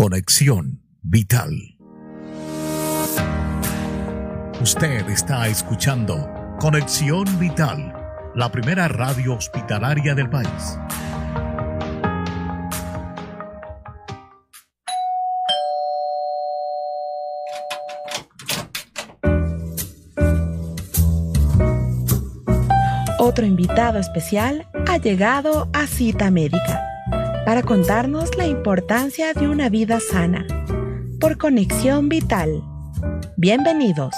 [0.00, 1.76] Conexión Vital.
[4.62, 7.92] Usted está escuchando Conexión Vital,
[8.34, 10.78] la primera radio hospitalaria del país.
[23.18, 26.89] Otro invitado especial ha llegado a Cita Médica
[27.50, 30.46] para contarnos la importancia de una vida sana
[31.18, 32.62] por conexión vital.
[33.36, 34.14] Bienvenidos.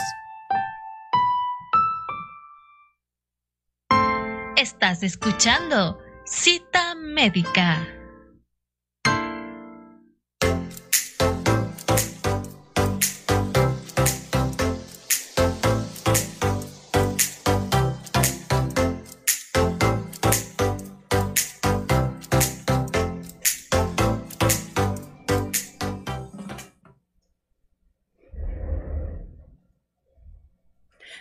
[4.54, 8.01] Estás escuchando Cita Médica.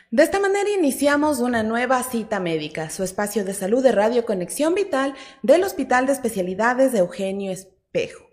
[0.10, 4.76] De esta manera iniciamos una nueva cita médica, su espacio de salud de Radio Conexión
[4.76, 8.26] Vital del Hospital de Especialidades de Eugenio Espejo.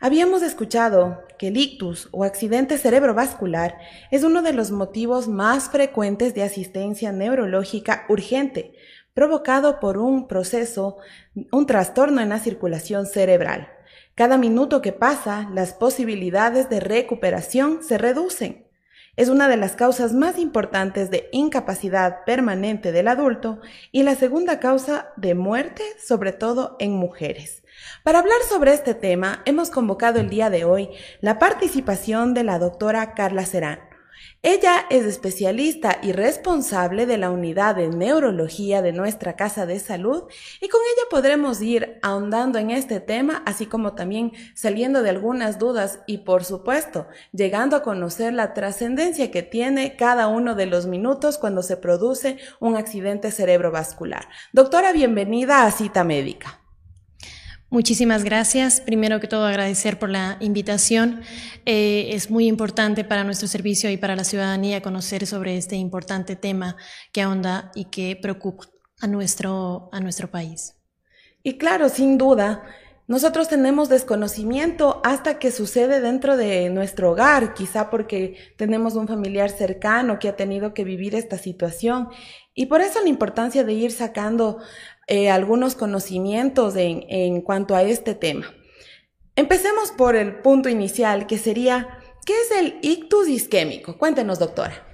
[0.00, 3.78] Habíamos escuchado que el ictus o accidente cerebrovascular
[4.12, 8.74] es uno de los motivos más frecuentes de asistencia neurológica urgente,
[9.12, 10.98] provocado por un proceso,
[11.50, 13.68] un trastorno en la circulación cerebral.
[14.14, 18.67] Cada minuto que pasa, las posibilidades de recuperación se reducen
[19.18, 24.60] es una de las causas más importantes de incapacidad permanente del adulto y la segunda
[24.60, 27.64] causa de muerte, sobre todo en mujeres.
[28.04, 32.60] Para hablar sobre este tema, hemos convocado el día de hoy la participación de la
[32.60, 33.87] doctora Carla Serán.
[34.42, 40.24] Ella es especialista y responsable de la unidad de neurología de nuestra Casa de Salud
[40.60, 45.58] y con ella podremos ir ahondando en este tema, así como también saliendo de algunas
[45.58, 50.86] dudas y por supuesto llegando a conocer la trascendencia que tiene cada uno de los
[50.86, 54.28] minutos cuando se produce un accidente cerebrovascular.
[54.52, 56.60] Doctora, bienvenida a Cita Médica.
[57.70, 58.80] Muchísimas gracias.
[58.80, 61.20] Primero que todo, agradecer por la invitación.
[61.66, 66.34] Eh, es muy importante para nuestro servicio y para la ciudadanía conocer sobre este importante
[66.34, 66.76] tema
[67.12, 68.64] que ahonda y que preocupa
[69.00, 70.76] a nuestro, a nuestro país.
[71.42, 72.64] Y claro, sin duda,
[73.06, 79.50] nosotros tenemos desconocimiento hasta que sucede dentro de nuestro hogar, quizá porque tenemos un familiar
[79.50, 82.08] cercano que ha tenido que vivir esta situación.
[82.54, 84.58] Y por eso la importancia de ir sacando
[85.08, 88.54] eh, algunos conocimientos en, en cuanto a este tema.
[89.34, 91.88] Empecemos por el punto inicial, que sería,
[92.26, 93.96] ¿qué es el ictus isquémico?
[93.98, 94.84] Cuéntenos, doctora.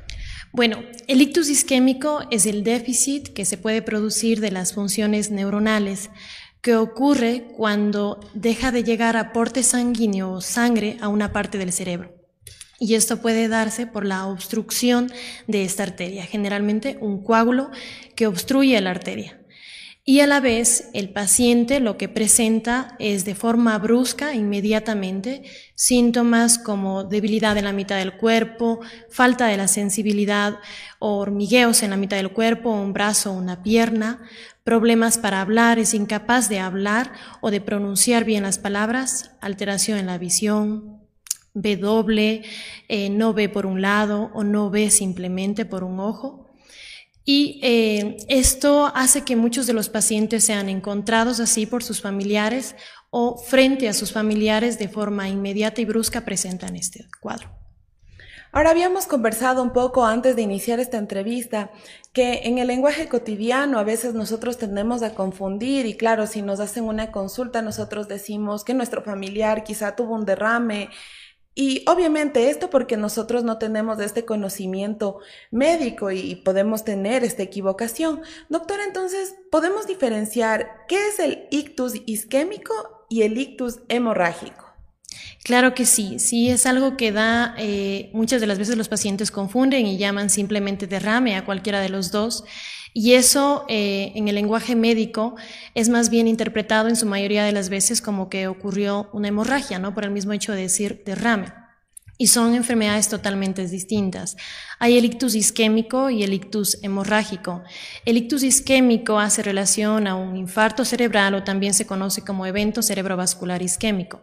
[0.52, 6.10] Bueno, el ictus isquémico es el déficit que se puede producir de las funciones neuronales
[6.62, 12.14] que ocurre cuando deja de llegar aporte sanguíneo o sangre a una parte del cerebro.
[12.78, 15.12] Y esto puede darse por la obstrucción
[15.46, 17.70] de esta arteria, generalmente un coágulo
[18.14, 19.43] que obstruye la arteria.
[20.06, 25.44] Y a la vez el paciente lo que presenta es de forma brusca, inmediatamente,
[25.76, 30.58] síntomas como debilidad en la mitad del cuerpo, falta de la sensibilidad,
[30.98, 34.20] hormigueos en la mitad del cuerpo, un brazo o una pierna,
[34.62, 40.04] problemas para hablar, es incapaz de hablar o de pronunciar bien las palabras, alteración en
[40.04, 41.00] la visión,
[41.54, 42.42] ve doble,
[42.88, 46.43] eh, no ve por un lado o no ve simplemente por un ojo
[47.24, 52.76] y eh, esto hace que muchos de los pacientes sean encontrados así por sus familiares
[53.10, 57.48] o frente a sus familiares de forma inmediata y brusca presentan este cuadro.
[58.52, 61.72] Ahora habíamos conversado un poco antes de iniciar esta entrevista
[62.12, 66.60] que en el lenguaje cotidiano a veces nosotros tendemos a confundir y claro, si nos
[66.60, 70.90] hacen una consulta nosotros decimos que nuestro familiar quizá tuvo un derrame
[71.54, 75.20] y obviamente esto porque nosotros no tenemos este conocimiento
[75.50, 78.22] médico y podemos tener esta equivocación.
[78.48, 84.63] Doctora, entonces, ¿podemos diferenciar qué es el ictus isquémico y el ictus hemorrágico?
[85.44, 89.30] Claro que sí, sí es algo que da, eh, muchas de las veces los pacientes
[89.30, 92.44] confunden y llaman simplemente derrame a cualquiera de los dos.
[92.94, 95.34] Y eso eh, en el lenguaje médico
[95.74, 99.78] es más bien interpretado en su mayoría de las veces como que ocurrió una hemorragia,
[99.78, 99.92] ¿no?
[99.92, 101.52] Por el mismo hecho de decir derrame.
[102.16, 104.36] Y son enfermedades totalmente distintas.
[104.78, 107.62] Hay el ictus isquémico y el ictus hemorrágico.
[108.06, 112.80] El ictus isquémico hace relación a un infarto cerebral o también se conoce como evento
[112.80, 114.22] cerebrovascular isquémico.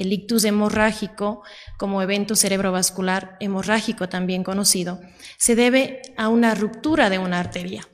[0.00, 1.42] El ictus hemorrágico,
[1.76, 4.98] como evento cerebrovascular hemorrágico también conocido,
[5.36, 7.86] se debe a una ruptura de una arteria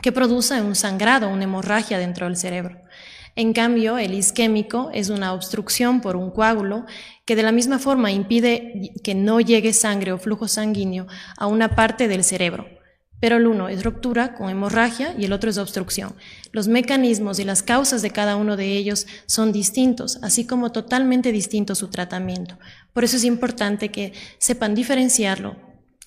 [0.00, 2.80] que produce un sangrado, una hemorragia dentro del cerebro.
[3.36, 6.86] En cambio, el isquémico es una obstrucción por un coágulo
[7.26, 11.06] que de la misma forma impide que no llegue sangre o flujo sanguíneo
[11.36, 12.66] a una parte del cerebro.
[13.24, 16.14] Pero el uno es ruptura con hemorragia y el otro es obstrucción.
[16.52, 21.32] Los mecanismos y las causas de cada uno de ellos son distintos, así como totalmente
[21.32, 22.58] distinto su tratamiento.
[22.92, 25.56] Por eso es importante que sepan diferenciarlo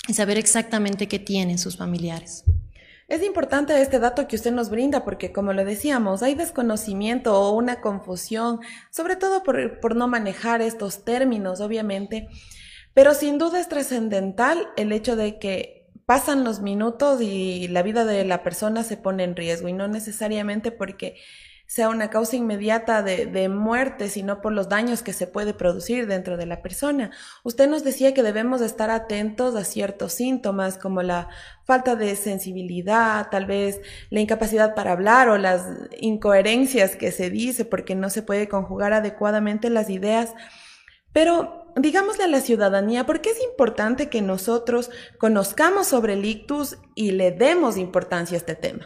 [0.07, 2.43] y saber exactamente qué tienen sus familiares.
[3.07, 7.55] Es importante este dato que usted nos brinda porque, como le decíamos, hay desconocimiento o
[7.55, 8.59] una confusión,
[8.91, 12.27] sobre todo por no manejar estos términos, obviamente,
[12.93, 15.76] pero sin duda es trascendental el hecho de que
[16.07, 19.89] pasan los minutos y la vida de la persona se pone en riesgo y no
[19.89, 21.17] necesariamente porque
[21.65, 26.07] sea una causa inmediata de, de, muerte, sino por los daños que se puede producir
[26.07, 27.11] dentro de la persona.
[27.43, 31.27] Usted nos decía que debemos estar atentos a ciertos síntomas como la
[31.65, 35.65] falta de sensibilidad, tal vez la incapacidad para hablar o las
[35.99, 40.33] incoherencias que se dice porque no se puede conjugar adecuadamente las ideas.
[41.17, 46.77] Pero digámosle a la ciudadanía, ¿por qué es importante que nosotros conozcamos sobre el ictus
[46.93, 48.85] y le demos importancia a este tema?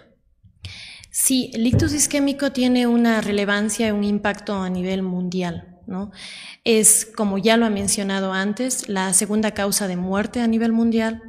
[1.09, 5.81] Sí, el ictus isquémico tiene una relevancia y un impacto a nivel mundial.
[5.87, 6.11] ¿no?
[6.63, 11.21] Es, como ya lo ha mencionado antes, la segunda causa de muerte a nivel mundial,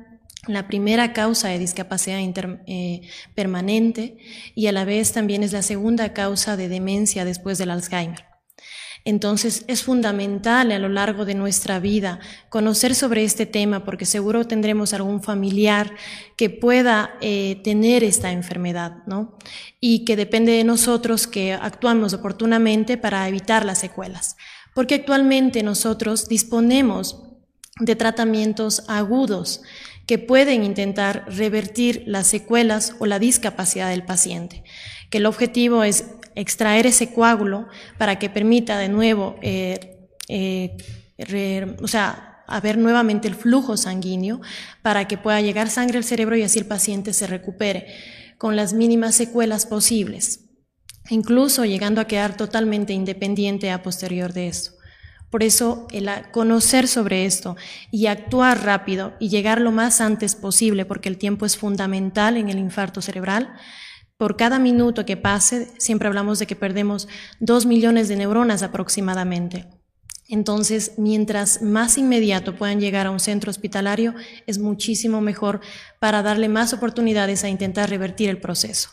[0.47, 3.01] la primera causa de discapacidad eh,
[3.35, 4.19] permanente
[4.55, 8.32] y a la vez también es la segunda causa de demencia después del Alzheimer.
[9.05, 14.47] Entonces es fundamental a lo largo de nuestra vida conocer sobre este tema porque seguro
[14.47, 15.95] tendremos algún familiar
[16.37, 19.37] que pueda eh, tener esta enfermedad, ¿no?
[19.81, 24.37] Y que depende de nosotros que actuamos oportunamente para evitar las secuelas.
[24.75, 27.23] Porque actualmente nosotros disponemos
[27.81, 29.63] de tratamientos agudos
[30.07, 34.65] que pueden intentar revertir las secuelas o la discapacidad del paciente,
[35.13, 37.69] que el objetivo es extraer ese coágulo
[37.99, 44.41] para que permita de nuevo, eh, eh, o sea, haber nuevamente el flujo sanguíneo
[44.81, 47.95] para que pueda llegar sangre al cerebro y así el paciente se recupere
[48.39, 50.47] con las mínimas secuelas posibles,
[51.11, 54.73] incluso llegando a quedar totalmente independiente a posterior de esto.
[55.29, 57.57] Por eso el conocer sobre esto
[57.91, 62.49] y actuar rápido y llegar lo más antes posible, porque el tiempo es fundamental en
[62.49, 63.53] el infarto cerebral,
[64.23, 67.09] por cada minuto que pase, siempre hablamos de que perdemos
[67.41, 69.67] dos millones de neuronas aproximadamente.
[70.29, 74.15] Entonces, mientras más inmediato puedan llegar a un centro hospitalario,
[74.47, 75.61] es muchísimo mejor
[75.99, 78.91] para darle más oportunidades a intentar revertir el proceso.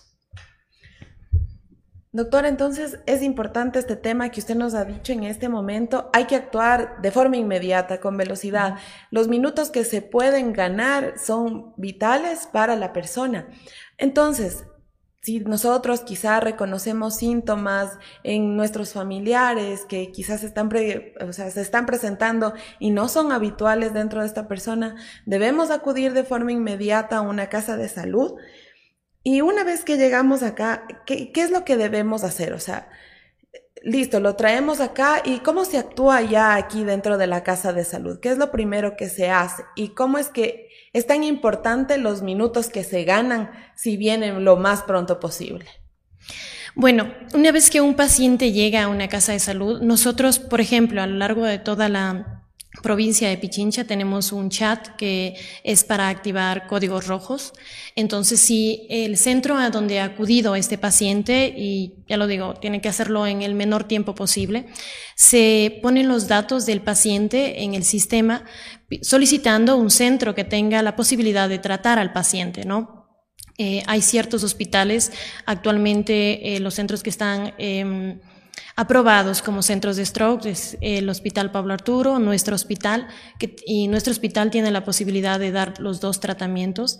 [2.12, 6.10] Doctor, entonces es importante este tema que usted nos ha dicho en este momento.
[6.12, 8.78] Hay que actuar de forma inmediata, con velocidad.
[9.12, 13.48] Los minutos que se pueden ganar son vitales para la persona.
[14.00, 14.64] Entonces,
[15.30, 20.72] si nosotros quizá reconocemos síntomas en nuestros familiares que quizás están
[21.22, 24.96] o sea, se están presentando y no son habituales dentro de esta persona,
[25.28, 28.40] debemos acudir de forma inmediata a una casa de salud.
[29.22, 32.54] Y una vez que llegamos acá, ¿qué, qué es lo que debemos hacer?
[32.54, 32.90] O sea,
[33.84, 37.84] listo, lo traemos acá y cómo se actúa ya aquí dentro de la casa de
[37.84, 40.69] salud, qué es lo primero que se hace y cómo es que
[41.00, 45.66] es tan importante los minutos que se ganan si vienen lo más pronto posible.
[46.76, 51.02] Bueno, una vez que un paciente llega a una casa de salud, nosotros, por ejemplo,
[51.02, 52.39] a lo largo de toda la
[52.84, 57.54] provincia de Pichincha tenemos un chat que es para activar códigos rojos.
[57.96, 62.80] Entonces, si el centro a donde ha acudido este paciente, y ya lo digo, tiene
[62.80, 64.68] que hacerlo en el menor tiempo posible,
[65.16, 68.46] se ponen los datos del paciente en el sistema
[69.02, 73.00] solicitando un centro que tenga la posibilidad de tratar al paciente, ¿no?
[73.58, 75.12] Eh, hay ciertos hospitales,
[75.46, 78.20] actualmente eh, los centros que están eh,
[78.76, 83.08] aprobados como centros de stroke, es el Hospital Pablo Arturo, nuestro hospital,
[83.66, 87.00] y nuestro hospital tiene la posibilidad de dar los dos tratamientos.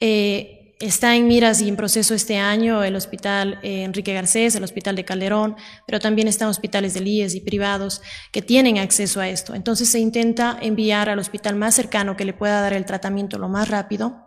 [0.00, 4.64] Eh, está en miras y en proceso este año el Hospital eh, Enrique Garcés, el
[4.64, 9.28] Hospital de Calderón, pero también están hospitales de IES y privados que tienen acceso a
[9.28, 9.54] esto.
[9.54, 13.48] Entonces se intenta enviar al hospital más cercano que le pueda dar el tratamiento lo
[13.48, 14.25] más rápido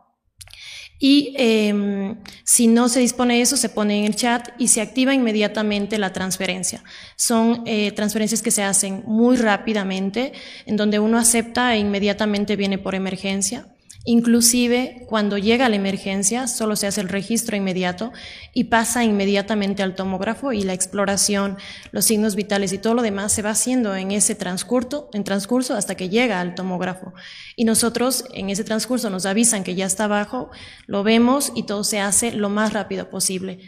[0.99, 4.81] y eh, si no se dispone de eso, se pone en el chat y se
[4.81, 6.83] activa inmediatamente la transferencia.
[7.15, 10.33] Son eh, transferencias que se hacen muy rápidamente,
[10.65, 13.67] en donde uno acepta e inmediatamente viene por emergencia.
[14.11, 18.11] Inclusive cuando llega la emergencia solo se hace el registro inmediato
[18.55, 21.57] y pasa inmediatamente al tomógrafo y la exploración,
[21.91, 25.75] los signos vitales y todo lo demás se va haciendo en ese transcurso, en transcurso
[25.75, 27.13] hasta que llega al tomógrafo.
[27.55, 30.49] Y nosotros en ese transcurso nos avisan que ya está abajo,
[30.87, 33.59] lo vemos y todo se hace lo más rápido posible.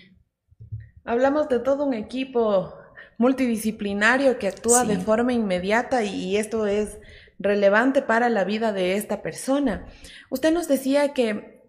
[1.06, 2.74] Hablamos de todo un equipo
[3.20, 6.98] multidisciplinario que actúa de forma inmediata y esto es
[7.44, 9.86] relevante para la vida de esta persona.
[10.30, 11.62] Usted nos decía que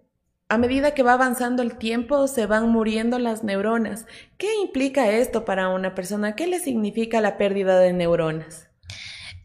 [0.49, 4.05] a medida que va avanzando el tiempo se van muriendo las neuronas.
[4.37, 6.37] ¿Qué implica esto para una persona?
[6.37, 8.69] ¿Qué le significa la pérdida de neuronas?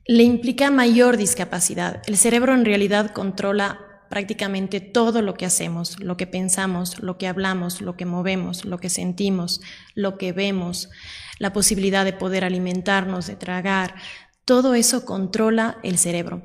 [0.05, 2.01] Le implica mayor discapacidad.
[2.07, 3.79] El cerebro en realidad controla
[4.10, 8.77] prácticamente todo lo que hacemos, lo que pensamos, lo que hablamos, lo que movemos, lo
[8.77, 9.62] que sentimos,
[9.96, 10.89] lo que vemos,
[11.39, 13.96] la posibilidad de poder alimentarnos, de tragar,
[14.48, 16.42] todo eso controla el cerebro.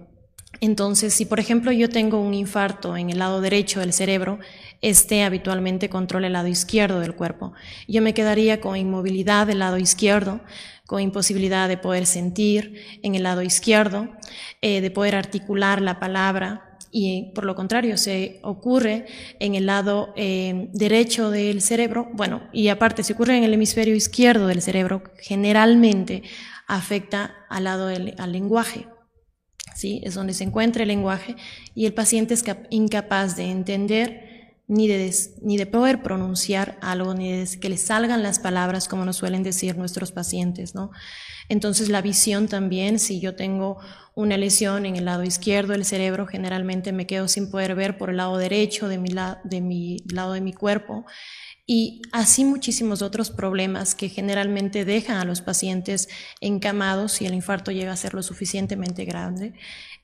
[0.61, 4.41] Entonces, si por ejemplo yo tengo un infarto en el lado derecho del cerebro,
[4.81, 7.53] este habitualmente controla el lado izquierdo del cuerpo.
[7.87, 10.41] Yo me quedaría con inmovilidad del lado izquierdo,
[10.85, 14.09] con imposibilidad de poder sentir en el lado izquierdo,
[14.63, 19.07] eh, de poder articular la palabra, y por lo contrario se ocurre
[19.39, 23.95] en el lado eh, derecho del cerebro, bueno, y aparte se ocurre en el hemisferio
[23.95, 26.25] izquierdo del cerebro, generalmente
[26.77, 28.89] afecta al lado del al lenguaje.
[29.75, 30.01] ¿sí?
[30.05, 31.37] Es donde se encuentra el lenguaje
[31.75, 34.33] y el paciente es incapaz de entender
[34.69, 39.05] ni de, ni de poder pronunciar algo, ni de que le salgan las palabras como
[39.05, 40.91] nos suelen decir nuestros pacientes, ¿no?
[41.49, 43.79] Entonces la visión también, si yo tengo
[44.15, 48.11] una lesión en el lado izquierdo del cerebro, generalmente me quedo sin poder ver por
[48.11, 49.11] el lado derecho de mi,
[49.45, 51.05] de mi lado de mi cuerpo.
[51.75, 56.07] Y así muchísimos otros problemas que generalmente dejan a los pacientes
[56.43, 59.55] encamados si el infarto llega a ser lo suficientemente grande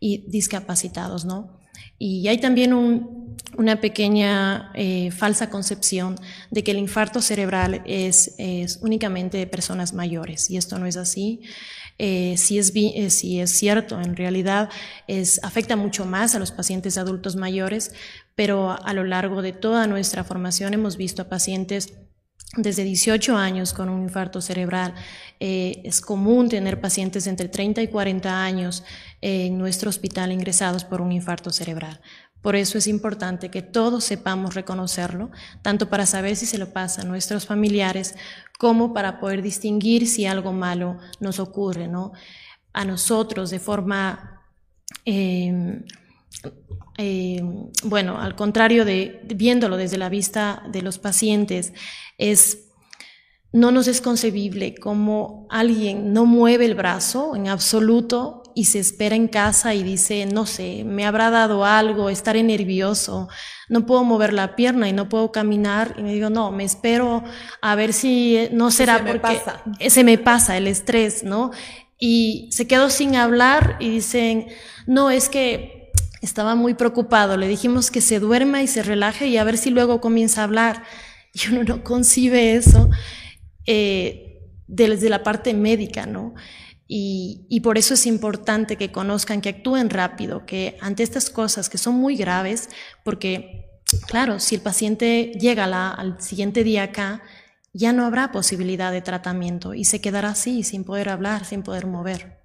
[0.01, 1.61] y discapacitados, ¿no?
[1.99, 6.17] Y hay también una pequeña eh, falsa concepción
[6.51, 8.35] de que el infarto cerebral es,
[8.81, 11.43] únicamente de personas mayores, y esto no es así.
[11.99, 14.71] Eh, si, es, eh, si es cierto, en realidad
[15.07, 17.93] es, afecta mucho más a los pacientes adultos mayores,
[18.39, 21.95] pero a lo largo de toda nuestra formación hemos visto a pacientes
[22.57, 24.95] desde 18 años con un infarto cerebral.
[25.41, 28.85] Eh, es común tener pacientes entre 30 y 40 años
[29.23, 32.01] en nuestro hospital ingresados por un infarto cerebral.
[32.41, 37.03] Por eso es importante que todos sepamos reconocerlo, tanto para saber si se lo pasa
[37.03, 38.15] a nuestros familiares
[38.57, 42.13] como para poder distinguir si algo malo nos ocurre, ¿no?
[42.73, 44.45] A nosotros de forma,
[45.05, 45.83] eh,
[46.97, 47.43] eh,
[47.85, 51.73] bueno, al contrario de viéndolo desde la vista de los pacientes,
[52.19, 52.69] es
[53.53, 59.15] no nos es concebible como alguien no mueve el brazo en absoluto y se espera
[59.15, 63.29] en casa y dice, no sé, me habrá dado algo, estaré nervioso,
[63.69, 65.95] no puedo mover la pierna y no puedo caminar.
[65.97, 67.23] Y me digo, no, me espero
[67.63, 69.41] a ver si no será porque
[69.89, 71.53] se me pasa el estrés, ¿no?
[72.01, 74.49] Y se quedó sin hablar y dicen,
[74.89, 75.78] no, es que
[76.21, 79.71] estaba muy preocupado, le dijimos que se duerma y se relaje y a ver si
[79.71, 80.85] luego comienza a hablar.
[81.35, 82.89] Y uno no concibe eso
[83.67, 86.35] eh, desde la parte médica, ¿no?
[86.91, 91.77] Y, por eso es importante que conozcan, que actúen rápido, que ante estas cosas que
[91.77, 92.71] son muy graves,
[93.05, 97.23] porque, claro, si el paciente llega al siguiente día acá,
[97.75, 101.87] ya no habrá posibilidad de tratamiento y se quedará así, sin poder hablar, sin poder
[101.87, 102.38] mover.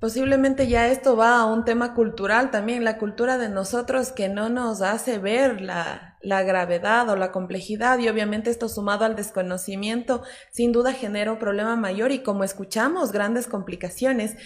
[0.00, 4.48] Posiblemente ya esto va a un tema cultural también, la cultura de nosotros que no
[4.48, 10.22] nos hace ver la, la gravedad o la complejidad y obviamente esto sumado al desconocimiento
[10.52, 14.36] sin duda genera un problema mayor y como escuchamos grandes complicaciones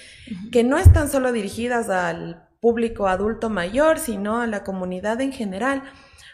[0.51, 5.83] que no están solo dirigidas al público adulto mayor sino a la comunidad en general.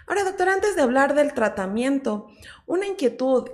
[0.06, 2.28] Ahora doctor, antes de hablar del tratamiento,
[2.66, 3.50] una inquietud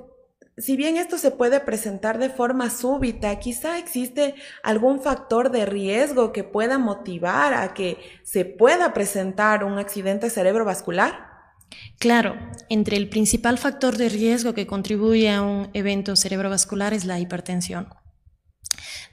[0.56, 6.32] si bien esto se puede presentar de forma súbita, quizá existe algún factor de riesgo
[6.32, 11.34] que pueda motivar a que se pueda presentar un accidente cerebrovascular.
[11.99, 12.37] Claro,
[12.68, 17.88] entre el principal factor de riesgo que contribuye a un evento cerebrovascular es la hipertensión.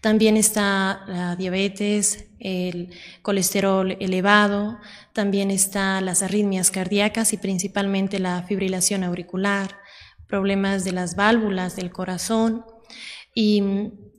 [0.01, 4.79] También está la diabetes, el colesterol elevado,
[5.13, 9.80] también están las arritmias cardíacas y principalmente la fibrilación auricular,
[10.31, 12.65] problemas de las válvulas del corazón
[13.35, 13.61] y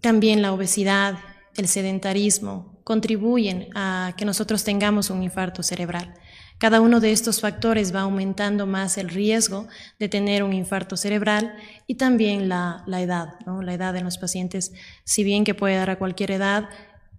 [0.01, 1.19] también la obesidad,
[1.57, 6.15] el sedentarismo contribuyen a que nosotros tengamos un infarto cerebral.
[6.59, 9.67] Cada uno de estos factores va aumentando más el riesgo
[9.99, 11.55] de tener un infarto cerebral
[11.87, 14.73] y también la, edad, la edad de los pacientes,
[15.05, 16.69] si bien que puede dar a cualquier edad,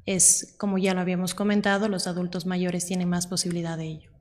[0.06, 4.13] es como ya lo habíamos comentado, los adultos mayores tienen más posibilidad de ello.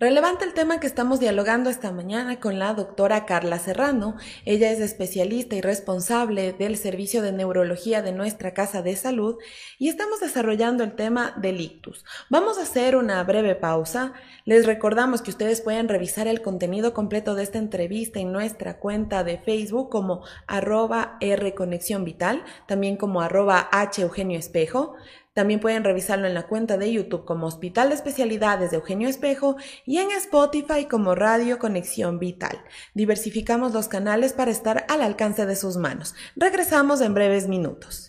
[0.00, 4.14] Relevante el tema que estamos dialogando esta mañana con la doctora Carla Serrano.
[4.44, 9.38] Ella es especialista y responsable del servicio de neurología de nuestra Casa de Salud
[9.76, 12.04] y estamos desarrollando el tema del ictus.
[12.30, 14.12] Vamos a hacer una breve pausa.
[14.44, 19.24] Les recordamos que ustedes pueden revisar el contenido completo de esta entrevista en nuestra cuenta
[19.24, 24.94] de Facebook como arroba R Conexión Vital, también como arroba H Eugenio Espejo.
[25.38, 29.54] También pueden revisarlo en la cuenta de YouTube como Hospital de Especialidades de Eugenio Espejo
[29.86, 32.60] y en Spotify como Radio Conexión Vital.
[32.92, 36.16] Diversificamos los canales para estar al alcance de sus manos.
[36.34, 38.07] Regresamos en breves minutos.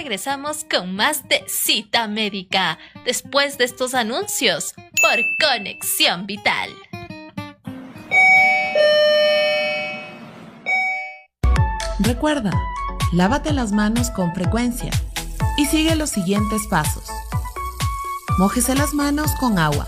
[0.00, 6.70] Regresamos con más de cita médica después de estos anuncios por Conexión Vital.
[11.98, 12.50] Recuerda,
[13.12, 14.90] lávate las manos con frecuencia
[15.58, 17.04] y sigue los siguientes pasos.
[18.38, 19.86] Mójese las manos con agua.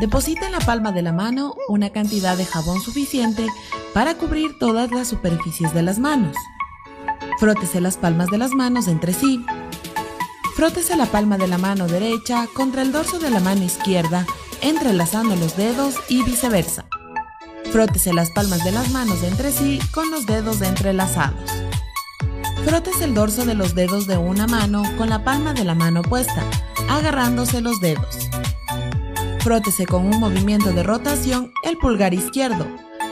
[0.00, 3.46] Deposita en la palma de la mano una cantidad de jabón suficiente
[3.92, 6.34] para cubrir todas las superficies de las manos.
[7.38, 9.44] Frótese las palmas de las manos entre sí.
[10.54, 14.26] Frótese la palma de la mano derecha contra el dorso de la mano izquierda,
[14.62, 16.86] entrelazando los dedos y viceversa.
[17.72, 21.50] Frótese las palmas de las manos entre sí con los dedos entrelazados.
[22.64, 26.00] Frótese el dorso de los dedos de una mano con la palma de la mano
[26.00, 26.42] opuesta,
[26.88, 28.16] agarrándose los dedos.
[29.40, 32.66] Frótese con un movimiento de rotación el pulgar izquierdo,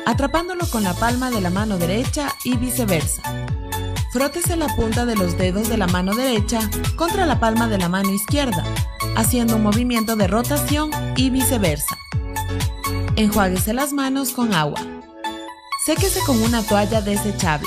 [0.06, 3.22] atrapándolo con la palma de la mano derecha y viceversa.
[4.14, 6.60] Frótese la punta de los dedos de la mano derecha
[6.94, 8.62] contra la palma de la mano izquierda,
[9.16, 11.98] haciendo un movimiento de rotación y viceversa.
[13.16, 14.80] Enjuáguese las manos con agua.
[15.84, 17.66] Séquese con una toalla desechable.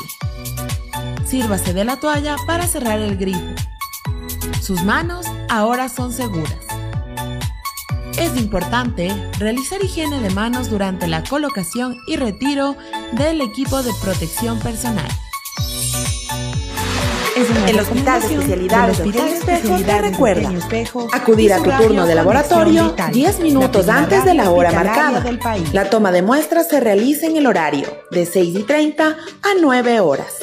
[1.25, 3.54] Sírvase de la toalla para cerrar el grifo.
[4.62, 6.66] Sus manos ahora son seguras.
[8.18, 12.77] Es importante realizar higiene de manos durante la colocación y retiro
[13.12, 15.12] del equipo de protección personal.
[17.37, 20.51] El Hospital de Especialidades de Eugenio Espejo te recuerda
[21.13, 25.23] acudir a tu turno de laboratorio 10 minutos antes de la hora marcada.
[25.71, 30.00] La toma de muestras se realiza en el horario de 6 y 30 a 9
[30.00, 30.33] horas.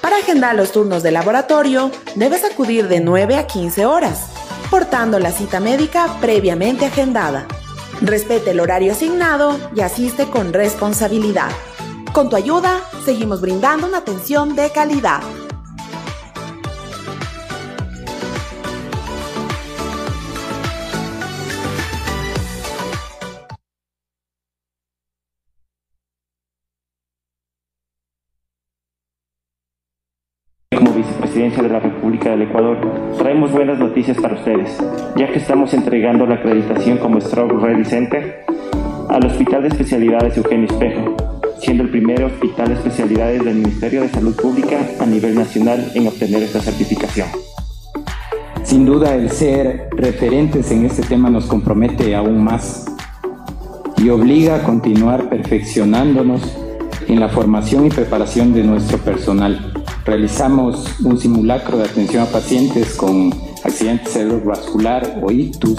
[0.00, 4.26] Para agendar los turnos de laboratorio, debes acudir de 9 a 15 horas,
[4.70, 7.48] portando la cita médica previamente agendada.
[8.00, 11.50] Respete el horario asignado y asiste con responsabilidad.
[12.12, 15.22] Con tu ayuda, seguimos brindando una atención de calidad.
[31.36, 32.78] Vicepresidencia de la República del Ecuador,
[33.18, 34.78] traemos buenas noticias para ustedes,
[35.16, 38.46] ya que estamos entregando la acreditación como Stroke Ready Center
[39.10, 41.14] al Hospital de Especialidades Eugenio Espejo,
[41.58, 46.06] siendo el primer hospital de especialidades del Ministerio de Salud Pública a nivel nacional en
[46.06, 47.28] obtener esta certificación.
[48.62, 52.86] Sin duda el ser referentes en este tema nos compromete aún más
[53.98, 56.56] y obliga a continuar perfeccionándonos
[57.06, 59.74] en la formación y preparación de nuestro personal
[60.06, 65.78] realizamos un simulacro de atención a pacientes con accidente cerebrovascular o ictus,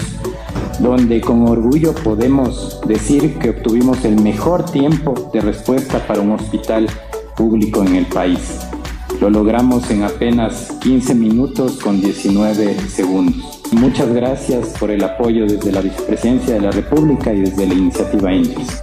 [0.78, 6.86] donde con orgullo podemos decir que obtuvimos el mejor tiempo de respuesta para un hospital
[7.36, 8.60] público en el país.
[9.20, 13.62] Lo logramos en apenas 15 minutos con 19 segundos.
[13.72, 18.32] Muchas gracias por el apoyo desde la Vicepresidencia de la República y desde la iniciativa
[18.32, 18.82] INDIS.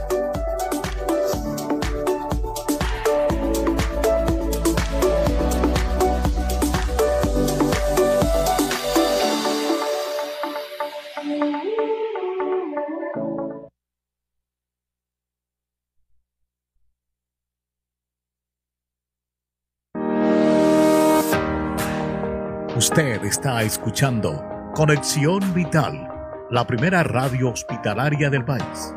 [22.87, 24.45] Usted está escuchando
[24.75, 26.07] Conexión Vital,
[26.51, 28.93] la primera radio hospitalaria del país.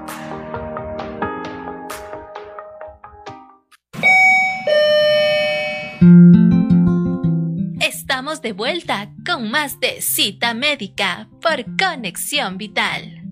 [7.80, 13.22] Estamos de vuelta con más de cita médica por Conexión Vital.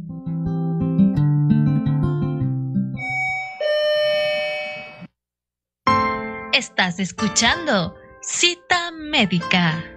[6.55, 9.96] Estás escuchando Cita Médica.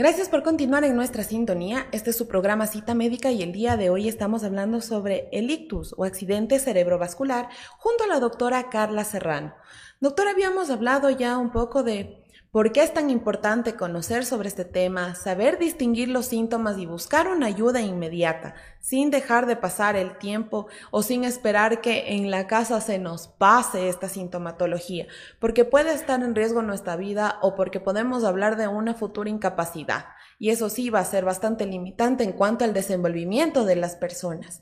[0.00, 1.86] Gracias por continuar en nuestra sintonía.
[1.92, 5.50] Este es su programa Cita Médica y el día de hoy estamos hablando sobre el
[5.50, 9.54] ictus o accidente cerebrovascular junto a la doctora Carla Serrano.
[10.00, 12.19] Doctora, habíamos hablado ya un poco de
[12.52, 17.28] ¿Por qué es tan importante conocer sobre este tema, saber distinguir los síntomas y buscar
[17.28, 22.48] una ayuda inmediata, sin dejar de pasar el tiempo o sin esperar que en la
[22.48, 25.06] casa se nos pase esta sintomatología?
[25.38, 30.06] Porque puede estar en riesgo nuestra vida o porque podemos hablar de una futura incapacidad.
[30.40, 34.60] Y eso sí va a ser bastante limitante en cuanto al desenvolvimiento de las personas.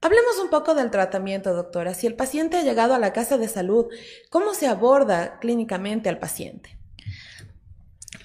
[0.00, 1.92] Hablemos un poco del tratamiento, doctora.
[1.94, 3.86] Si el paciente ha llegado a la casa de salud,
[4.30, 6.75] ¿cómo se aborda clínicamente al paciente?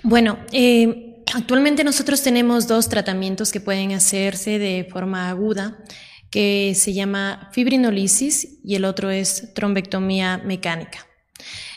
[0.04, 5.78] Bueno, eh, actualmente nosotros tenemos dos tratamientos que pueden hacerse de forma aguda,
[6.32, 11.06] que se llama fibrinolisis y el otro es trombectomía mecánica.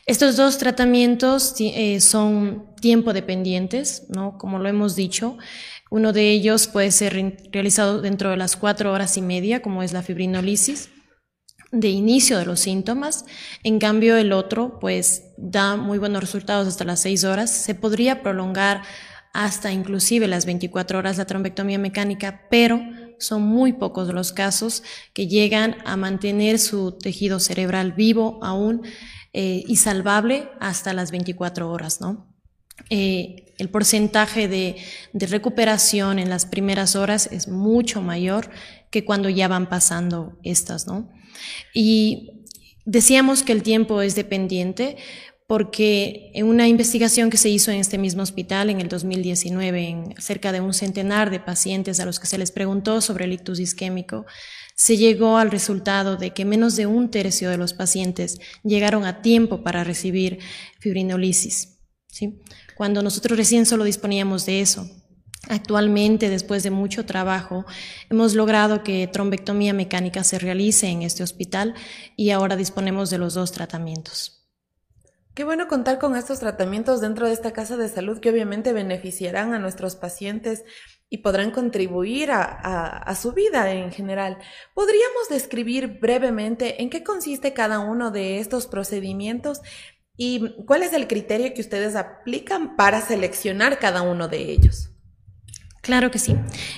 [0.06, 4.38] Estos dos tratamientos eh, son tiempo dependientes, ¿no?
[4.38, 5.38] Como lo hemos dicho.
[5.90, 9.92] Uno de ellos puede ser realizado dentro de las cuatro horas y media, como es
[9.92, 10.90] la fibrinolisis,
[11.74, 13.24] de inicio de los síntomas.
[13.62, 17.50] En cambio, el otro, pues, da muy buenos resultados hasta las seis horas.
[17.50, 18.82] Se podría prolongar
[19.32, 22.80] hasta inclusive las 24 horas la trombectomía mecánica, pero
[23.18, 28.82] son muy pocos los casos que llegan a mantener su tejido cerebral vivo aún
[29.32, 32.32] eh, y salvable hasta las 24 horas, ¿no?
[32.90, 34.76] Eh, el porcentaje de,
[35.12, 38.50] de, recuperación en las primeras horas es mucho mayor
[38.90, 41.10] que cuando ya van pasando estas, ¿no?
[41.72, 42.44] Y
[42.84, 44.96] decíamos que el tiempo es dependiente
[45.46, 50.14] porque en una investigación que se hizo en este mismo hospital en el 2019, en
[50.18, 53.60] cerca de un centenar de pacientes a los que se les preguntó sobre el ictus
[53.60, 54.24] isquémico,
[54.74, 59.20] se llegó al resultado de que menos de un tercio de los pacientes llegaron a
[59.20, 60.38] tiempo para recibir
[60.80, 61.78] fibrinolisis.
[62.08, 62.40] ¿sí?
[62.74, 64.88] Cuando nosotros recién solo disponíamos de eso.
[65.48, 67.66] Actualmente, después de mucho trabajo,
[68.10, 71.74] hemos logrado que trombectomía mecánica se realice en este hospital
[72.16, 74.40] y ahora disponemos de los dos tratamientos.
[75.34, 79.52] Qué bueno contar con estos tratamientos dentro de esta casa de salud que obviamente beneficiarán
[79.52, 80.62] a nuestros pacientes
[81.10, 84.38] y podrán contribuir a, a, su vida en general.
[84.74, 89.60] ¿Podríamos describir brevemente en qué consiste cada uno de estos procedimientos
[90.16, 94.93] y cuál es el criterio que ustedes aplican para seleccionar cada uno de ellos?
[95.84, 96.34] Claro que sí.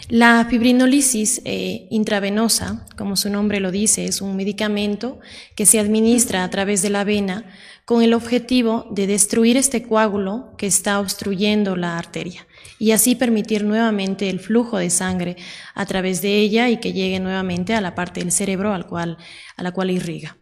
[0.08, 5.20] La fibrinolisis eh, intravenosa, como su nombre lo dice, es un medicamento
[5.54, 7.44] que se administra a través de la vena
[7.84, 12.48] con el objetivo de destruir este coágulo que está obstruyendo la arteria
[12.80, 15.36] y así permitir nuevamente el flujo de sangre
[15.76, 19.18] a través de ella y que llegue nuevamente a la parte del cerebro al cual,
[19.56, 20.36] a la cual irriga.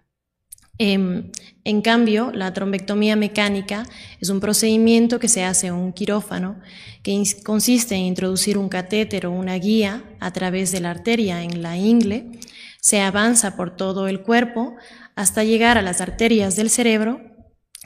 [0.78, 1.30] Em,
[1.64, 3.86] en cambio, la trombectomía mecánica
[4.20, 6.60] es un procedimiento que se hace en un quirófano
[7.02, 11.62] que consiste en introducir un catéter o una guía a través de la arteria en
[11.62, 12.32] la ingle,
[12.80, 14.76] se avanza por todo el cuerpo
[15.14, 17.22] hasta llegar a las arterias del cerebro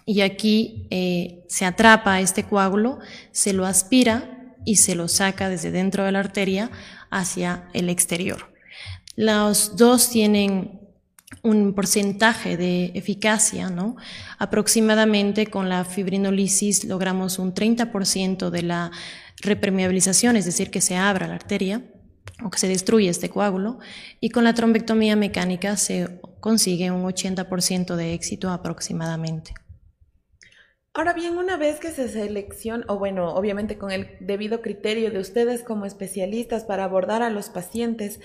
[0.05, 2.99] y aquí eh, se atrapa este coágulo,
[3.31, 6.71] se lo aspira y se lo saca desde dentro de la arteria
[7.11, 8.53] hacia el exterior.
[9.14, 10.78] Los dos tienen
[11.43, 13.97] un porcentaje de eficacia, ¿no?
[14.38, 18.91] Aproximadamente con la fibrinolisis logramos un 30% de la
[19.43, 21.83] repermeabilización, es decir, que se abra la arteria
[22.45, 23.79] o que se destruye este coágulo,
[24.21, 29.55] y con la trombectomía mecánica se consigue un 80% de éxito aproximadamente.
[30.95, 35.19] Ahora bien, una vez que se selecciona, o bueno, obviamente con el debido criterio de
[35.19, 38.21] ustedes como especialistas para abordar a los pacientes,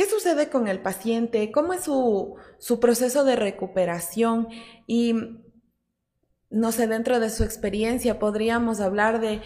[0.00, 1.52] ¿Qué sucede con el paciente?
[1.52, 2.38] ¿Cómo es su,
[2.80, 4.48] proceso de recuperación?
[4.86, 5.14] Y,
[6.48, 9.42] no sé, dentro de su experiencia podríamos hablar de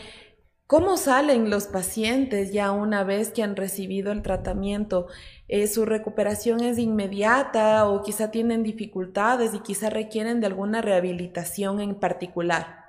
[0.69, 5.09] cómo salen los pacientes ya una vez que han recibido el tratamiento.
[5.49, 11.81] Eh, ¿Su recuperación es inmediata o quizá tienen dificultades y quizá requieren de alguna rehabilitación
[11.81, 12.85] en particular?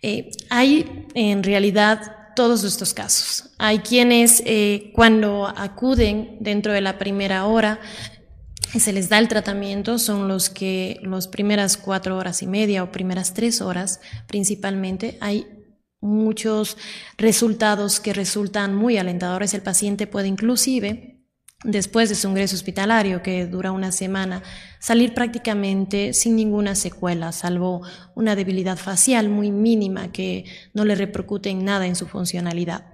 [0.00, 3.50] Eh, hay en realidad todos estos casos.
[3.58, 7.80] Hay quienes eh, cuando acuden dentro de la primera hora
[8.78, 12.90] se les da el tratamiento son los que las primeras cuatro horas y media o
[12.90, 15.46] primeras tres horas principalmente hay
[16.00, 16.76] muchos
[17.16, 19.54] resultados que resultan muy alentadores.
[19.54, 21.11] El paciente puede inclusive
[21.64, 24.42] después de su ingreso hospitalario, que dura una semana,
[24.78, 27.82] salir prácticamente sin ninguna secuela, salvo
[28.14, 30.44] una debilidad facial muy mínima que
[30.74, 32.86] no le repercute en nada en su funcionalidad.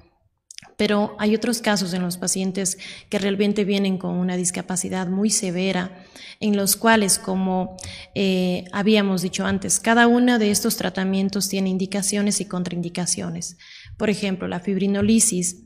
[0.76, 2.78] Pero hay otros casos en los pacientes
[3.09, 6.04] que realmente vienen con una discapacidad muy severa,
[6.38, 7.76] en los cuales, como
[8.14, 13.57] eh, habíamos dicho antes, cada uno de estos tratamientos tiene indicaciones y contraindicaciones.
[13.96, 15.64] Por ejemplo, la fibrinolisis.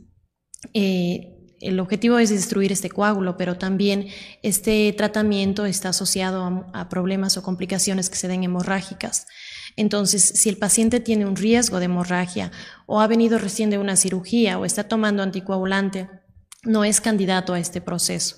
[0.73, 1.32] Eh,
[1.63, 4.09] el objetivo es destruir este coágulo, pero también
[4.43, 9.27] este tratamiento está asociado a, problemas o complicaciones que se den hemorrágicas.
[9.77, 12.51] Entonces, si el paciente tiene un riesgo de hemorragia
[12.87, 16.11] o ha venido recién de una cirugía o está tomando anticoagulante,
[16.65, 18.37] no es candidato a este proceso.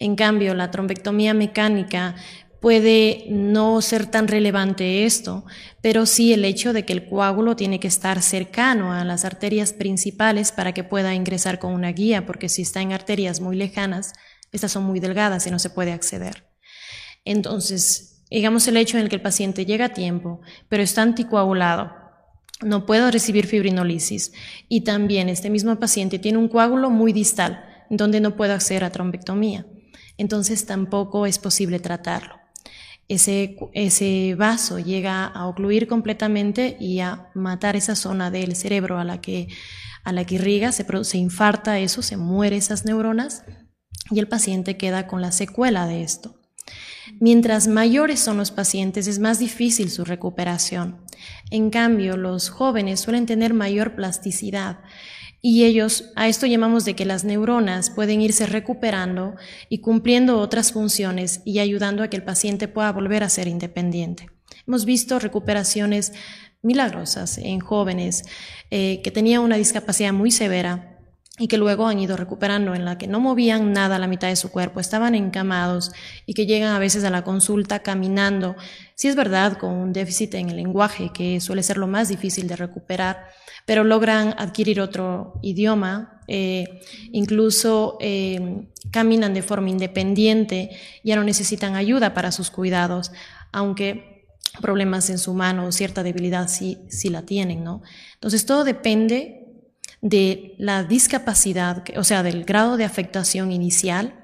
[0.00, 2.16] En cambio, la trombectomía mecánica
[2.64, 5.44] puede no ser tan relevante esto,
[5.82, 9.74] pero sí el hecho de que el coágulo tiene que estar cercano a las arterias
[9.74, 14.14] principales para que pueda ingresar con una guía, porque si está en arterias muy lejanas,
[14.50, 16.46] estas son muy delgadas y no se puede acceder.
[17.26, 21.92] Entonces, digamos el hecho en el que el paciente llega a tiempo, pero está anticoagulado,
[22.62, 24.32] no puede recibir fibrinolisis
[24.70, 28.90] y también este mismo paciente tiene un coágulo muy distal, donde no puede acceder a
[28.90, 29.66] trombectomía.
[30.16, 32.43] Entonces tampoco es posible tratarlo
[33.08, 39.20] ese, vaso llega a ocluir completamente y a matar esa zona del cerebro a la
[39.20, 39.48] que,
[40.04, 43.44] a la que irriga, se, se infarta eso, se muere esas neuronas
[44.10, 46.40] y el paciente queda con la secuela de esto.
[47.20, 51.04] Mientras mayores son los pacientes, es más difícil su recuperación.
[51.50, 54.80] En cambio, los jóvenes suelen tener mayor plasticidad
[55.46, 59.34] y ellos, a esto llamamos de que las neuronas pueden irse recuperando
[59.68, 64.30] y cumpliendo otras funciones y ayudando a que el paciente pueda volver a ser independiente.
[64.66, 66.14] Hemos visto recuperaciones
[66.62, 68.22] milagrosas en jóvenes
[68.70, 70.93] eh, que tenían una discapacidad muy severa
[71.36, 74.36] y que luego han ido recuperando, en la que no movían nada la mitad de
[74.36, 75.90] su cuerpo, estaban encamados
[76.26, 78.54] y que llegan a veces a la consulta caminando,
[78.94, 82.46] si es verdad, con un déficit en el lenguaje, que suele ser lo más difícil
[82.46, 83.26] de recuperar,
[83.66, 90.70] pero logran adquirir otro idioma, eh, incluso eh, caminan de forma independiente,
[91.02, 93.10] ya no necesitan ayuda para sus cuidados,
[93.50, 94.24] aunque
[94.60, 97.82] problemas en su mano o cierta debilidad sí, sí la tienen, ¿no?
[98.14, 99.43] Entonces todo depende
[100.04, 104.14] de la discapacidad, o sea, del grado de afectación inicial,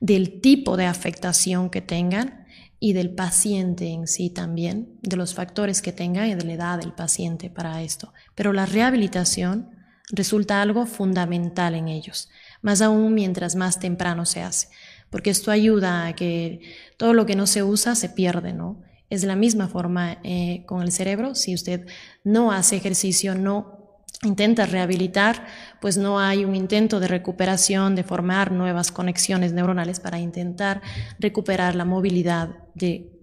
[0.00, 2.44] del tipo de afectación que tengan
[2.78, 6.78] y del paciente en sí también, de los factores que tenga y de la edad
[6.78, 8.12] del paciente para esto.
[8.34, 9.70] Pero la rehabilitación
[10.10, 12.28] resulta algo fundamental en ellos,
[12.60, 14.68] más aún mientras más temprano se hace,
[15.08, 16.60] porque esto ayuda a que
[16.98, 18.82] todo lo que no se usa se pierde, ¿no?
[19.08, 21.86] Es de la misma forma eh, con el cerebro, si usted
[22.24, 23.77] no hace ejercicio, no
[24.22, 25.46] intenta rehabilitar,
[25.80, 30.82] pues no hay un intento de recuperación, de formar nuevas conexiones neuronales para intentar
[31.18, 32.56] recuperar la movilidad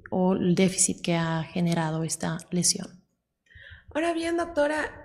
[0.09, 3.03] o el déficit que ha generado esta lesión.
[3.93, 5.04] Ahora bien, doctora,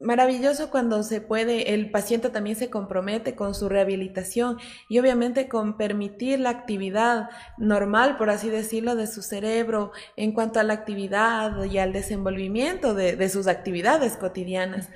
[0.00, 5.76] maravilloso cuando se puede, el paciente también se compromete con su rehabilitación y obviamente con
[5.76, 11.64] permitir la actividad normal, por así decirlo, de su cerebro en cuanto a la actividad
[11.64, 14.90] y al desenvolvimiento de, de sus actividades cotidianas.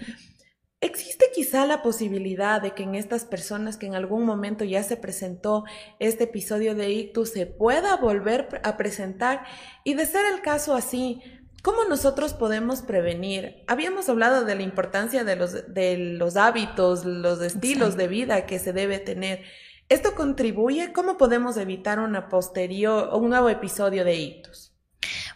[0.81, 4.97] ¿Existe quizá la posibilidad de que en estas personas que en algún momento ya se
[4.97, 5.65] presentó
[5.99, 9.45] este episodio de ictus se pueda volver a presentar?
[9.83, 11.21] Y de ser el caso así,
[11.63, 13.65] ¿Cómo nosotros podemos prevenir?
[13.67, 18.59] Habíamos hablado de la importancia de los, de los hábitos, los estilos de vida que
[18.59, 19.43] se debe tener.
[19.89, 20.93] ¿Esto contribuye?
[20.93, 24.73] ¿Cómo podemos evitar una posterior un nuevo episodio de ictus?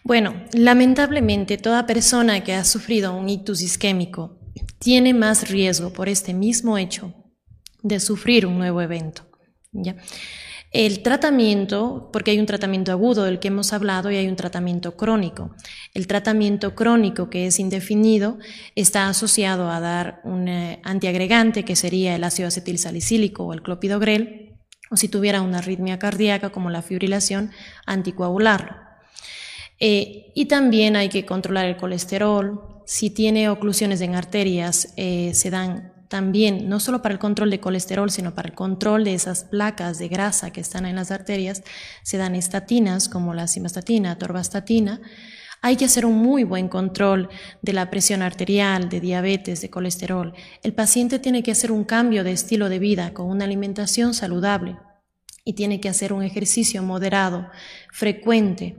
[0.05, 4.39] Bueno, lamentablemente toda persona que ha sufrido un ictus isquémico
[4.79, 7.15] tiene más riesgo por este mismo hecho
[7.83, 9.23] de sufrir un nuevo evento.
[9.73, 9.97] ¿ya?
[10.73, 14.97] El tratamiento, porque hay un tratamiento agudo del que hemos hablado y hay un tratamiento
[14.97, 15.55] crónico.
[15.93, 18.39] El tratamiento crónico, que es indefinido,
[18.75, 23.63] está asociado a dar un eh, antiagregante, que sería el ácido acetil salicílico o el
[23.63, 24.57] clopidogrel,
[24.91, 27.51] o si tuviera una arritmia cardíaca como la fibrilación,
[27.85, 28.77] anticoagularlo.
[29.79, 32.63] Eh, y también hay que controlar el colesterol.
[32.87, 37.59] Si tiene oclusiones en arterias, eh, se dan también, no solo para el control de
[37.59, 41.63] colesterol, sino para el control de esas placas de grasa que están en las arterias,
[42.03, 45.01] se dan estatinas como la simvastatina, torvastatina.
[45.63, 47.31] Hay que hacer un muy buen control
[47.63, 50.35] de la presión arterial, de diabetes, de colesterol.
[50.63, 54.77] El paciente tiene que hacer un cambio de estilo de vida con una alimentación saludable
[55.47, 57.49] y tiene que hacer un ejercicio moderado,
[57.91, 58.77] frecuente.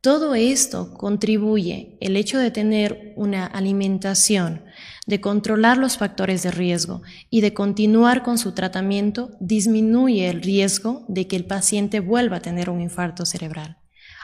[0.00, 4.62] Todo esto contribuye, el hecho de tener una alimentación
[5.06, 11.04] de controlar los factores de riesgo y de continuar con su tratamiento disminuye el riesgo
[11.08, 13.78] de que el paciente vuelva a tener un infarto cerebral.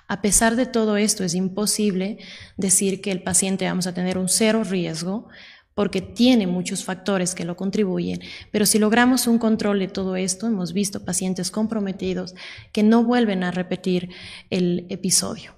[0.06, 2.18] A pesar de todo esto, es imposible
[2.56, 5.28] decir que el paciente vamos a tener un cero riesgo
[5.74, 10.46] porque tiene muchos factores que lo contribuyen, pero si logramos un control de todo esto,
[10.46, 12.34] hemos visto pacientes comprometidos
[12.72, 14.10] que no vuelven a repetir
[14.50, 15.57] el episodio.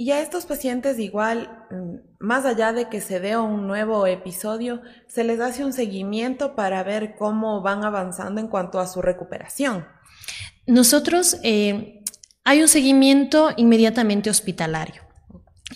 [0.00, 4.80] Y a estos pacientes igual, mm, más allá de que se dé un nuevo episodio,
[5.06, 9.86] se les hace un seguimiento para ver cómo van avanzando en cuanto a su recuperación.
[10.66, 12.02] Nosotros, eh,
[12.44, 15.02] hay un seguimiento inmediatamente hospitalario.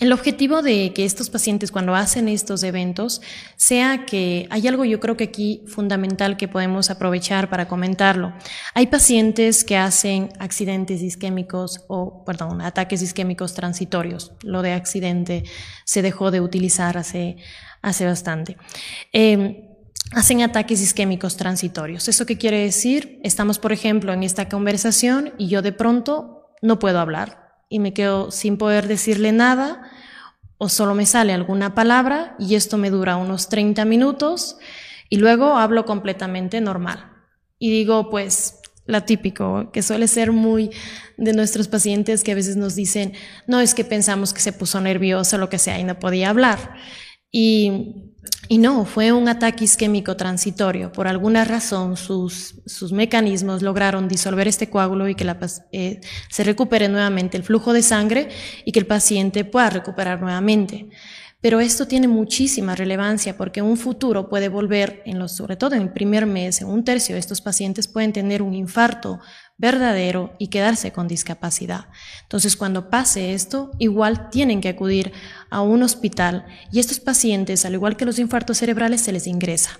[0.01, 3.21] El objetivo de que estos pacientes cuando hacen estos eventos
[3.55, 8.33] sea que hay algo yo creo que aquí fundamental que podemos aprovechar para comentarlo.
[8.73, 14.33] Hay pacientes que hacen accidentes isquémicos o, perdón, ataques isquémicos transitorios.
[14.43, 15.43] Lo de accidente
[15.85, 17.37] se dejó de utilizar hace,
[17.81, 18.57] hace bastante.
[19.13, 19.61] Em,
[20.11, 22.09] hacen ataques isquémicos transitorios.
[22.09, 23.21] ¿Eso qué quiere decir?
[23.23, 27.93] Estamos, por ejemplo, en esta conversación y yo de pronto no puedo hablar y me
[27.93, 29.81] quedo sin poder decirle nada
[30.57, 34.57] o solo me sale alguna palabra y esto me dura unos 30 minutos
[35.09, 37.11] y luego hablo completamente normal.
[37.59, 40.69] Y digo, pues, la típico, que suele ser muy
[41.17, 43.13] de nuestros pacientes que a veces nos dicen,
[43.47, 46.29] no es que pensamos que se puso nervioso o lo que sea y no podía
[46.29, 46.75] hablar.
[47.31, 48.13] Y
[48.47, 50.91] y no, fue un ataque isquémico transitorio.
[50.91, 55.37] Por alguna razón, sus, sus mecanismos lograron disolver este coágulo y que la,
[55.71, 58.29] eh, se recupere nuevamente el flujo de sangre
[58.63, 60.89] y que el paciente pueda recuperar nuevamente.
[61.41, 65.83] Pero esto tiene muchísima relevancia porque un futuro puede volver, en los, sobre todo en
[65.83, 69.19] el primer mes, un tercio de estos pacientes pueden tener un infarto
[69.57, 71.87] verdadero y quedarse con discapacidad.
[72.23, 75.13] Entonces, cuando pase esto, igual tienen que acudir
[75.49, 79.79] a un hospital y estos pacientes, al igual que los infartos cerebrales, se les ingresa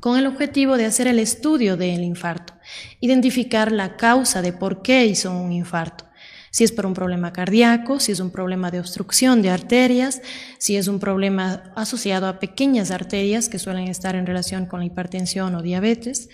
[0.00, 2.54] con el objetivo de hacer el estudio del infarto,
[3.00, 6.04] identificar la causa de por qué hizo un infarto.
[6.50, 10.22] Si es por un problema cardíaco, si es un problema de obstrucción de arterias,
[10.58, 14.86] si es un problema asociado a pequeñas arterias que suelen estar en relación con la
[14.86, 16.28] hipertensión o diabetes,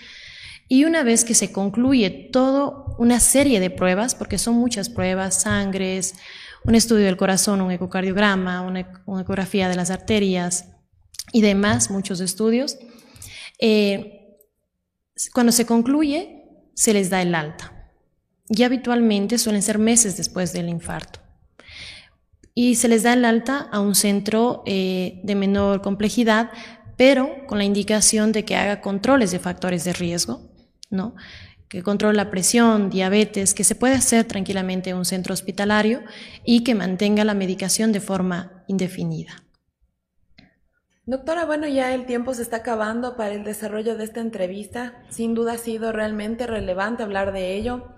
[0.72, 5.42] y una vez que se concluye todo una serie de pruebas, porque son muchas pruebas,
[5.42, 6.14] sangres,
[6.64, 8.80] un estudio del corazón, un ecocardiograma, una,
[9.20, 10.70] ecografía de las arterias
[11.30, 12.78] y demás, muchos estudios,
[13.58, 14.38] eh,
[15.35, 16.42] cuando se concluye,
[16.74, 17.92] se les da el alta.
[18.48, 21.20] Y habitualmente suelen ser meses después del infarto.
[22.54, 26.50] Y se les da el alta a un centro eh, de menor complejidad,
[26.96, 30.51] pero con la indicación de que haga controles de factores de riesgo,
[30.92, 31.14] ¿no?
[31.72, 36.02] que controla la presión, diabetes, que se puede hacer tranquilamente en un centro hospitalario
[36.44, 39.42] y que mantenga la medicación de forma indefinida.
[41.07, 45.02] Doctora, bueno, ya el tiempo se está acabando para el desarrollo de esta entrevista.
[45.09, 47.88] Sin duda ha sido realmente relevante hablar de ello.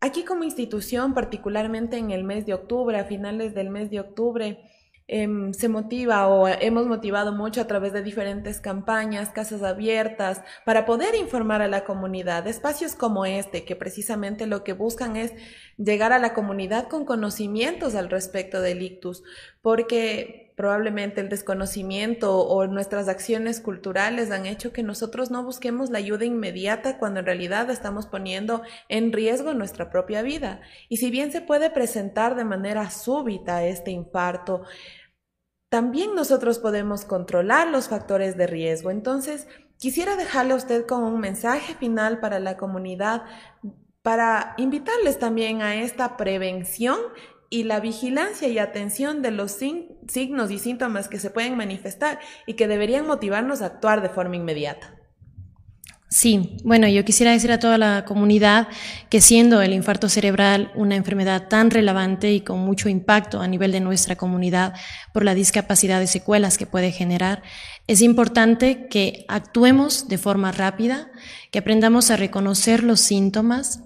[0.00, 4.58] Aquí como institución, particularmente en el mes de octubre, a finales del mes de octubre,
[5.12, 10.86] Em, se motiva o hemos motivado mucho a través de diferentes campañas, casas abiertas, para
[10.86, 12.46] poder informar a la comunidad.
[12.46, 15.32] Espacios como este, que precisamente lo que buscan es
[15.76, 19.24] llegar a la comunidad con conocimientos al respecto del ictus,
[19.62, 25.96] porque probablemente el desconocimiento o nuestras acciones culturales han hecho que nosotros no busquemos la
[25.96, 30.60] ayuda inmediata cuando en realidad estamos poniendo en riesgo nuestra propia vida.
[30.90, 34.64] Y si bien se puede presentar de manera súbita este infarto,
[35.70, 38.90] también nosotros podemos controlar los factores de riesgo.
[38.90, 39.46] Entonces,
[39.78, 43.22] quisiera dejarle a usted con un mensaje final para la comunidad,
[44.02, 46.98] para invitarles también a esta prevención
[47.50, 52.54] y la vigilancia y atención de los signos y síntomas que se pueden manifestar y
[52.54, 54.99] que deberían motivarnos a actuar de forma inmediata.
[56.12, 58.66] Sí, bueno, yo quisiera decir a toda la comunidad
[59.08, 63.70] que siendo el infarto cerebral una enfermedad tan relevante y con mucho impacto a nivel
[63.70, 64.74] de nuestra comunidad
[65.12, 67.44] por la discapacidad de secuelas que puede generar,
[67.86, 71.12] es importante que actuemos de forma rápida,
[71.52, 73.84] que aprendamos a reconocer los síntomas,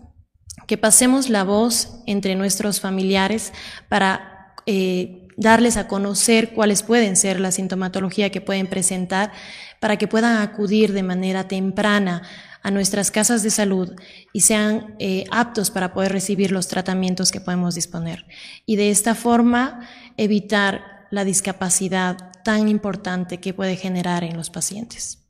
[0.66, 3.52] que pasemos la voz entre nuestros familiares
[3.90, 9.32] para eh, darles a conocer cuáles pueden ser la sintomatología que pueden presentar
[9.80, 12.22] para que puedan acudir de manera temprana
[12.62, 13.94] a nuestras casas de salud
[14.32, 18.24] y sean eh, aptos para poder recibir los tratamientos que podemos disponer.
[18.64, 19.86] Y de esta forma
[20.16, 25.24] evitar la discapacidad tan importante que puede generar en los pacientes.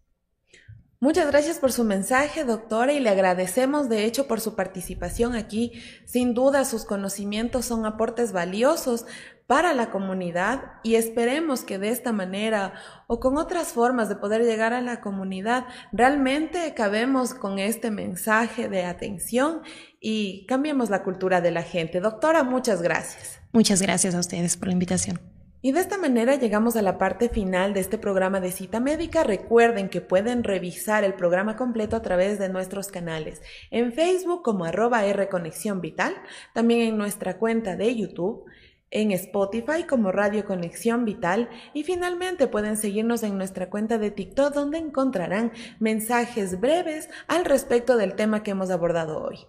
[1.04, 5.72] Muchas gracias por su mensaje, doctora, y le agradecemos de hecho por su participación aquí.
[6.06, 9.04] Sin duda, sus conocimientos son aportes valiosos
[9.46, 12.74] para la comunidad y esperemos que de esta manera
[13.06, 18.68] o con otras formas de poder llegar a la comunidad realmente acabemos con este mensaje
[18.68, 19.60] de atención
[20.00, 22.00] y cambiemos la cultura de la gente.
[22.00, 23.40] Doctora, muchas gracias.
[23.52, 25.20] Muchas gracias a ustedes por la invitación.
[25.64, 29.24] Y de esta manera llegamos a la parte final de este programa de cita médica.
[29.24, 33.40] Recuerden que pueden revisar el programa completo a través de nuestros canales
[33.70, 36.14] en Facebook como arroba R Conexión Vital,
[36.52, 38.44] también en nuestra cuenta de YouTube
[38.90, 44.54] en Spotify como Radio Conexión Vital y finalmente pueden seguirnos en nuestra cuenta de TikTok
[44.54, 49.46] donde encontrarán mensajes breves al respecto del tema que hemos abordado hoy.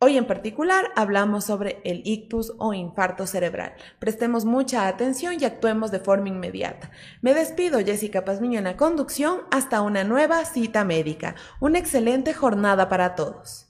[0.00, 3.74] Hoy en particular hablamos sobre el ictus o infarto cerebral.
[3.98, 6.90] Prestemos mucha atención y actuemos de forma inmediata.
[7.22, 11.36] Me despido, Jessica Pazmiño en la conducción, hasta una nueva cita médica.
[11.60, 13.63] Una excelente jornada para todos.